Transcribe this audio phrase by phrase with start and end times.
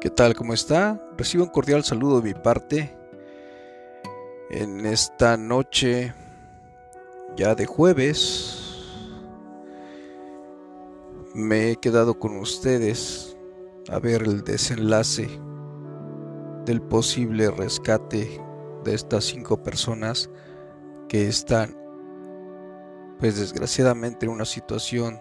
[0.00, 0.34] ¿Qué tal?
[0.34, 0.98] ¿Cómo está?
[1.18, 2.96] Recibo un cordial saludo de mi parte
[4.48, 6.14] en esta noche
[7.36, 8.82] ya de jueves.
[11.34, 13.36] Me he quedado con ustedes
[13.90, 15.28] a ver el desenlace
[16.64, 18.40] del posible rescate
[18.84, 20.30] de estas cinco personas
[21.10, 21.76] que están
[23.18, 25.20] pues desgraciadamente en una situación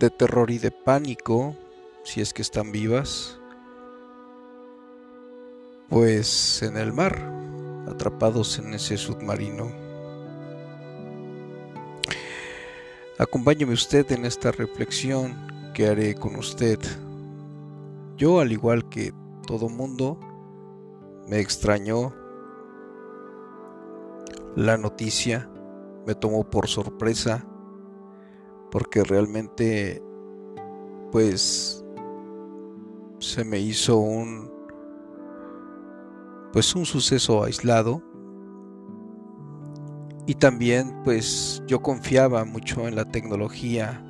[0.00, 1.54] de terror y de pánico
[2.04, 3.38] si es que están vivas,
[5.88, 7.16] pues en el mar,
[7.88, 9.70] atrapados en ese submarino.
[13.18, 15.36] Acompáñeme usted en esta reflexión
[15.74, 16.78] que haré con usted.
[18.16, 19.12] Yo, al igual que
[19.46, 20.18] todo mundo,
[21.28, 22.14] me extrañó
[24.56, 25.48] la noticia,
[26.06, 27.46] me tomó por sorpresa,
[28.70, 30.02] porque realmente,
[31.10, 31.81] pues,
[33.22, 34.50] se me hizo un
[36.52, 38.02] pues un suceso aislado.
[40.26, 44.04] Y también pues yo confiaba mucho en la tecnología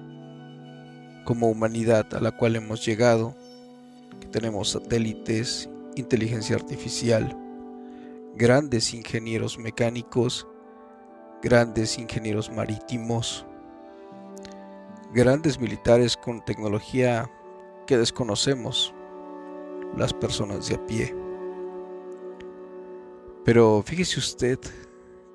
[1.25, 3.35] como humanidad a la cual hemos llegado
[4.21, 7.37] que tenemos satélites inteligencia artificial
[8.35, 10.47] grandes ingenieros mecánicos
[11.43, 13.47] grandes ingenieros marítimos
[15.15, 17.31] grandes militares con tecnología
[17.87, 18.95] que desconocemos
[19.97, 21.15] las personas de a pie.
[23.45, 24.59] Pero fíjese usted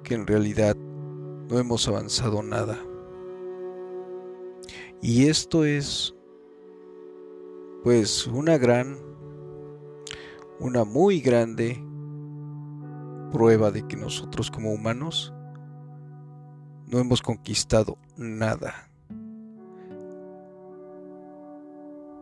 [0.04, 0.76] que en realidad
[1.50, 2.80] no hemos avanzado nada.
[5.02, 6.16] Y esto es
[7.84, 8.98] pues una gran,
[10.60, 11.84] una muy grande
[13.32, 15.34] prueba de que nosotros como humanos
[16.88, 18.90] no hemos conquistado nada.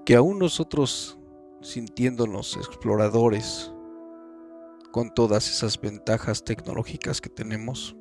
[0.06, 1.18] Que aún nosotros
[1.66, 3.74] sintiéndonos exploradores
[4.92, 7.98] con todas esas ventajas tecnológicas que tenemos,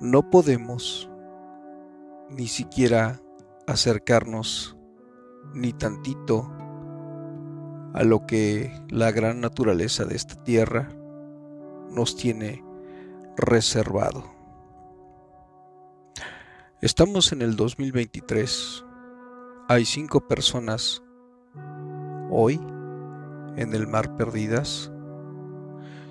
[0.00, 1.08] no podemos
[2.28, 3.22] ni siquiera
[3.66, 4.76] acercarnos
[5.54, 6.52] ni tantito
[7.94, 10.90] a lo que la gran naturaleza de esta tierra
[11.90, 12.64] nos tiene
[13.36, 14.24] reservado.
[16.80, 18.84] Estamos en el 2023.
[19.68, 21.02] Hay cinco personas
[22.30, 22.60] hoy
[23.56, 24.92] en el mar perdidas.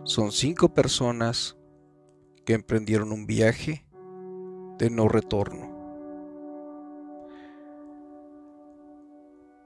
[0.03, 1.57] Son cinco personas
[2.45, 3.85] que emprendieron un viaje
[4.77, 5.75] de no retorno.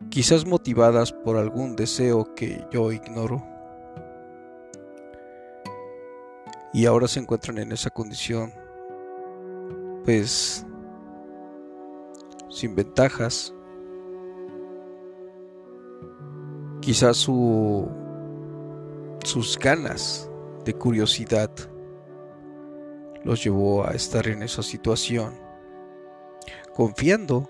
[0.10, 3.44] Quizás motivadas por algún deseo que yo ignoro.
[6.74, 8.52] Y ahora se encuentran en esa condición,
[10.04, 10.66] pues,
[12.50, 13.54] sin ventajas,
[16.82, 17.88] Quizás su,
[19.24, 20.30] sus ganas
[20.66, 21.52] de curiosidad
[23.24, 25.36] los llevó a estar en esa situación,
[26.76, 27.50] confiando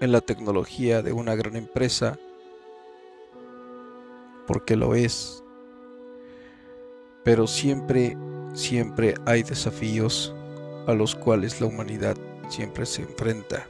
[0.00, 2.16] en la tecnología de una gran empresa,
[4.46, 5.42] porque lo es,
[7.24, 8.16] pero siempre,
[8.54, 10.32] siempre hay desafíos
[10.86, 12.16] a los cuales la humanidad
[12.48, 13.66] siempre se enfrenta.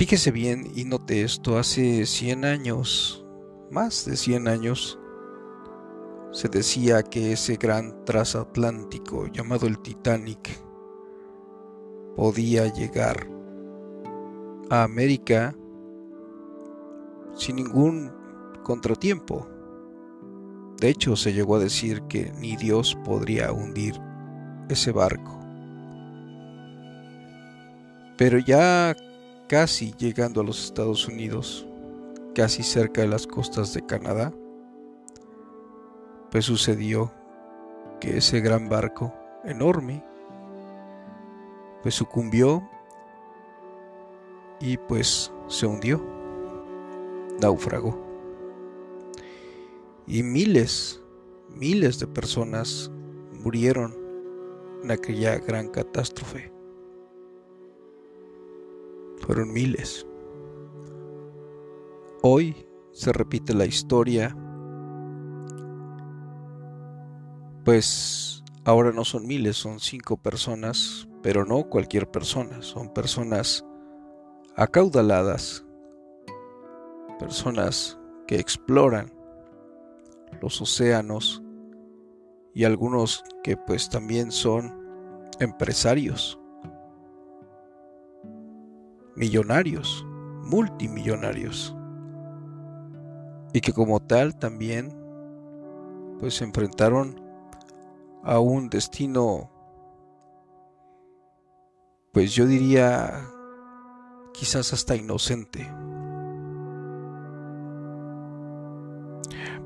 [0.00, 3.22] Fíjese bien y note esto, hace 100 años,
[3.70, 4.98] más de 100 años,
[6.32, 10.58] se decía que ese gran transatlántico llamado el Titanic
[12.16, 13.28] podía llegar
[14.70, 15.54] a América
[17.34, 18.10] sin ningún
[18.62, 19.46] contratiempo.
[20.80, 24.00] De hecho, se llegó a decir que ni Dios podría hundir
[24.70, 25.38] ese barco.
[28.16, 28.96] Pero ya
[29.50, 31.66] casi llegando a los Estados Unidos,
[32.36, 34.32] casi cerca de las costas de Canadá,
[36.30, 37.12] pues sucedió
[38.00, 39.12] que ese gran barco
[39.44, 40.04] enorme
[41.82, 42.62] pues sucumbió
[44.60, 46.00] y pues se hundió,
[47.40, 48.00] naufragó.
[50.06, 51.02] Y miles,
[51.48, 52.88] miles de personas
[53.32, 53.98] murieron
[54.84, 56.59] en aquella gran catástrofe
[59.30, 60.04] fueron miles.
[62.20, 64.36] Hoy se repite la historia,
[67.64, 73.64] pues ahora no son miles, son cinco personas, pero no cualquier persona, son personas
[74.56, 75.64] acaudaladas,
[77.20, 79.14] personas que exploran
[80.42, 81.40] los océanos
[82.52, 84.76] y algunos que pues también son
[85.38, 86.39] empresarios
[89.16, 90.04] millonarios,
[90.44, 91.74] multimillonarios,
[93.52, 94.96] y que como tal también
[96.20, 97.20] pues se enfrentaron
[98.22, 99.50] a un destino
[102.12, 103.24] pues yo diría
[104.32, 105.70] quizás hasta inocente.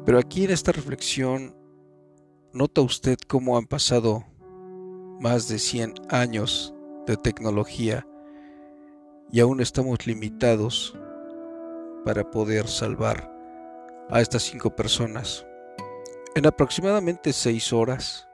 [0.05, 1.57] Pero aquí en esta reflexión,
[2.53, 4.25] ¿nota usted cómo han pasado
[5.21, 6.75] más de 100 años
[7.07, 8.07] de tecnología
[9.31, 10.97] y aún estamos limitados
[12.05, 13.31] para poder salvar
[14.11, 15.47] a estas cinco personas?
[16.35, 18.29] En aproximadamente seis horas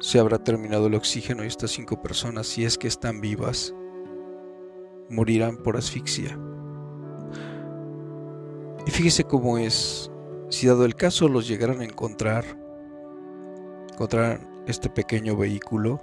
[0.00, 3.74] se habrá terminado el oxígeno y estas cinco personas, si es que están vivas,
[5.08, 6.38] morirán por asfixia.
[8.86, 10.10] Y fíjese cómo es,
[10.48, 12.44] si dado el caso los llegaran a encontrar,
[13.92, 16.00] encontraran este pequeño vehículo,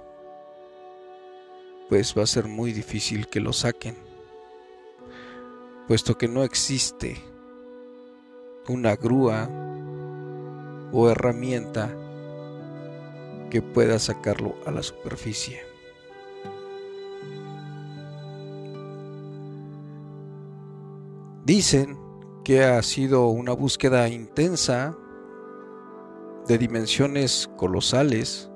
[1.88, 3.96] pues va a ser muy difícil que lo saquen,
[5.86, 7.16] puesto que no existe
[8.68, 9.48] una grúa
[10.92, 11.94] o herramienta
[13.50, 15.60] que pueda sacarlo a la superficie.
[21.44, 21.96] Dicen
[22.44, 24.96] que ha sido una búsqueda intensa
[26.48, 28.50] de dimensiones colosales.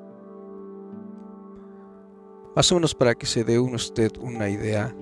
[2.57, 4.95] Más o menos para que se dé usted una idea,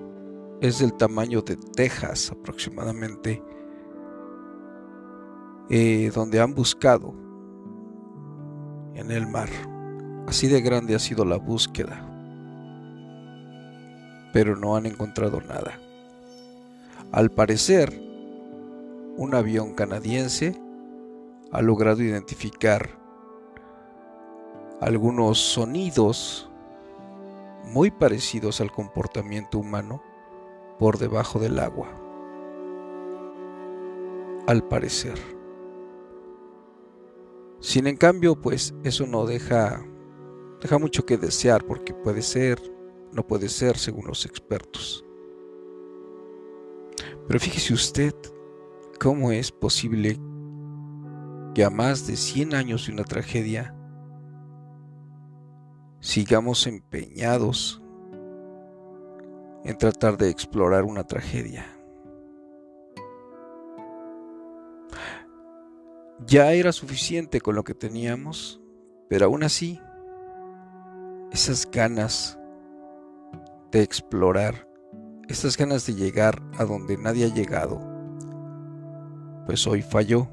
[0.61, 3.41] es del tamaño de Texas aproximadamente,
[5.69, 7.13] eh, donde han buscado
[8.93, 9.49] en el mar.
[10.27, 12.05] Así de grande ha sido la búsqueda,
[14.33, 15.79] pero no han encontrado nada.
[17.11, 17.91] Al parecer,
[19.17, 20.55] un avión canadiense
[21.51, 22.89] ha logrado identificar
[24.81, 26.48] algunos sonidos
[27.69, 30.01] muy parecidos al comportamiento humano
[30.77, 31.89] por debajo del agua.
[34.47, 35.17] Al parecer.
[37.59, 39.85] Sin en cambio, pues eso no deja
[40.61, 42.59] deja mucho que desear porque puede ser,
[43.13, 45.05] no puede ser según los expertos.
[47.27, 48.13] Pero fíjese usted
[48.99, 50.19] ¿Cómo es posible
[51.55, 53.73] que a más de 100 años de una tragedia
[55.99, 57.81] sigamos empeñados
[59.63, 61.65] en tratar de explorar una tragedia?
[66.25, 68.61] Ya era suficiente con lo que teníamos,
[69.07, 69.79] pero aún así,
[71.31, 72.37] esas ganas
[73.71, 74.67] de explorar,
[75.27, 77.79] esas ganas de llegar a donde nadie ha llegado,
[79.45, 80.27] pues hoy falló.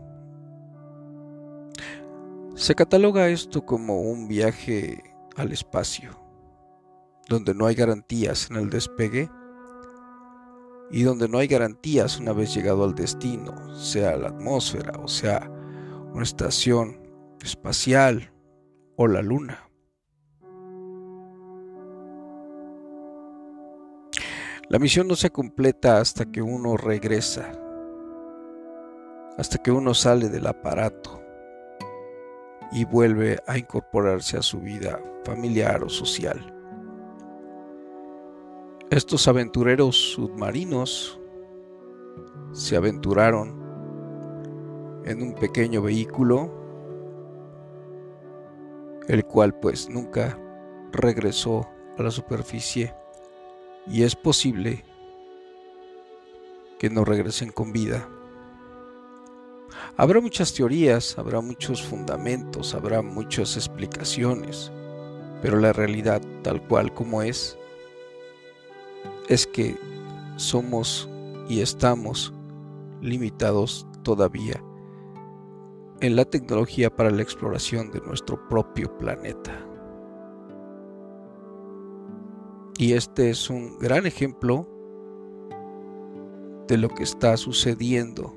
[2.55, 6.11] Se cataloga esto como un viaje al espacio,
[7.29, 9.31] donde no hay garantías en el despegue
[10.91, 15.51] y donde no hay garantías una vez llegado al destino, sea la atmósfera o sea
[16.13, 17.01] una estación
[17.43, 18.33] espacial
[18.97, 19.69] o la luna.
[24.69, 27.53] La misión no se completa hasta que uno regresa
[29.39, 31.23] hasta que uno sale del aparato
[32.73, 36.53] y vuelve a incorporarse a su vida familiar o social.
[38.91, 41.21] Estos aventureros submarinos
[42.53, 43.67] se aventuraron
[45.05, 46.51] en un pequeño vehículo,
[49.09, 50.39] el cual pues nunca
[50.93, 51.69] regresó
[51.99, 52.95] a la superficie
[53.87, 54.85] y es posible
[56.79, 58.09] que no regresen con vida.
[59.97, 64.71] Habrá muchas teorías, habrá muchos fundamentos, habrá muchas explicaciones,
[65.43, 67.59] pero la realidad tal cual como es,
[69.29, 69.77] es que
[70.37, 71.09] somos
[71.49, 72.33] y estamos
[73.01, 74.63] limitados todavía
[76.01, 79.67] en la tecnología para la exploración de nuestro propio planeta.
[82.79, 84.69] Y este es un gran ejemplo
[86.69, 88.35] de lo que está sucediendo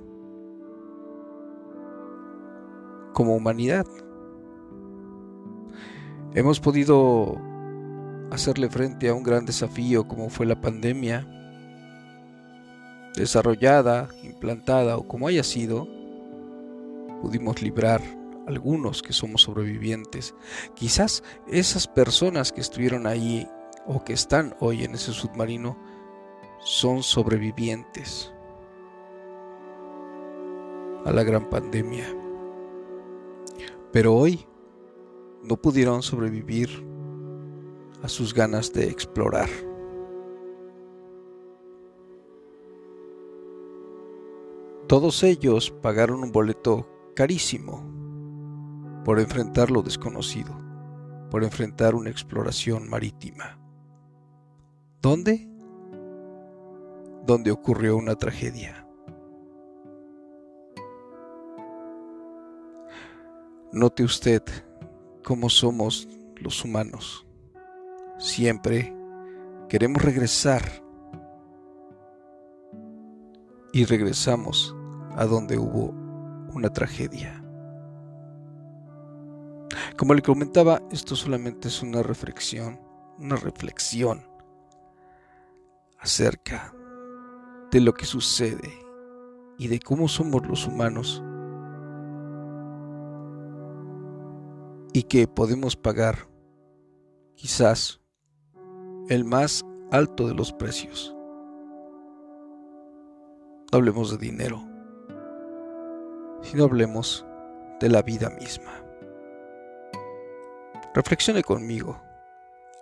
[3.19, 3.85] como humanidad.
[6.33, 7.37] Hemos podido
[8.31, 11.27] hacerle frente a un gran desafío como fue la pandemia,
[13.17, 15.85] desarrollada, implantada o como haya sido,
[17.21, 18.01] pudimos librar
[18.47, 20.33] algunos que somos sobrevivientes.
[20.73, 23.49] Quizás esas personas que estuvieron ahí
[23.85, 25.77] o que están hoy en ese submarino
[26.61, 28.31] son sobrevivientes
[31.03, 32.15] a la gran pandemia
[33.91, 34.45] pero hoy
[35.43, 36.69] no pudieron sobrevivir
[38.03, 39.49] a sus ganas de explorar.
[44.87, 47.83] Todos ellos pagaron un boleto carísimo
[49.05, 50.55] por enfrentar lo desconocido,
[51.29, 53.59] por enfrentar una exploración marítima.
[55.01, 55.47] ¿Dónde?
[57.25, 58.88] Donde ocurrió una tragedia.
[63.71, 64.41] Note usted
[65.23, 66.07] cómo somos
[66.37, 67.27] los humanos.
[68.17, 68.91] Siempre
[69.69, 70.63] queremos regresar
[73.71, 74.75] y regresamos
[75.15, 75.93] a donde hubo
[76.51, 77.43] una tragedia.
[79.95, 82.79] Como le comentaba, esto solamente es una reflexión,
[83.19, 84.23] una reflexión
[85.99, 86.73] acerca
[87.69, 88.73] de lo que sucede
[89.59, 91.21] y de cómo somos los humanos
[94.93, 96.27] y que podemos pagar
[97.35, 98.01] quizás
[99.09, 101.15] el más alto de los precios.
[103.71, 104.61] No hablemos de dinero,
[106.41, 107.25] sino hablemos
[107.79, 108.83] de la vida misma.
[110.93, 112.01] Reflexione conmigo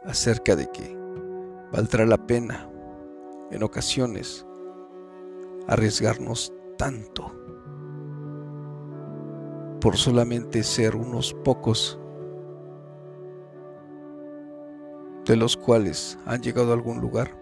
[0.05, 0.97] acerca de que
[1.71, 2.69] valdrá la pena
[3.51, 4.45] en ocasiones
[5.67, 7.46] arriesgarnos tanto
[9.81, 11.99] por solamente ser unos pocos
[15.25, 17.35] de los cuales han llegado a algún lugar.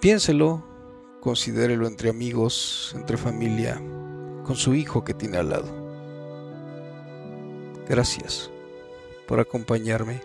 [0.00, 0.64] Piénselo,
[1.20, 3.80] considérelo entre amigos, entre familia,
[4.44, 5.68] con su hijo que tiene al lado.
[7.88, 8.50] Gracias
[9.26, 10.20] por acompañarme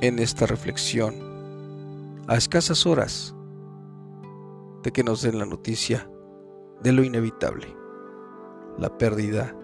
[0.00, 1.14] en esta reflexión
[2.28, 3.34] a escasas horas
[4.82, 6.10] de que nos den la noticia
[6.82, 7.76] de lo inevitable,
[8.78, 9.56] la pérdida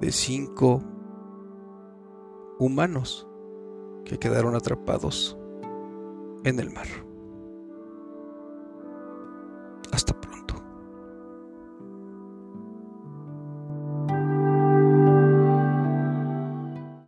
[0.00, 0.82] de cinco
[2.58, 3.28] humanos
[4.04, 5.38] que quedaron atrapados
[6.44, 7.07] en el mar.